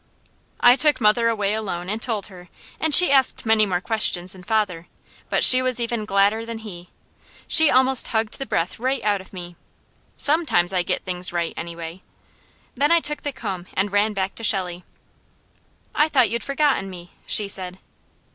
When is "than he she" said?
6.43-7.69